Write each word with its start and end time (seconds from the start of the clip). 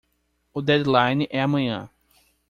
O 0.51 0.63
deadline 0.63 1.27
é 1.29 1.39
amanhã. 1.43 1.87